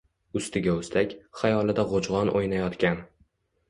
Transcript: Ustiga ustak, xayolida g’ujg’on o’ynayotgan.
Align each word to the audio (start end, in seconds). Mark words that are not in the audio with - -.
Ustiga 0.39 0.73
ustak, 0.77 1.13
xayolida 1.43 1.87
g’ujg’on 1.95 2.37
o’ynayotgan. 2.37 3.03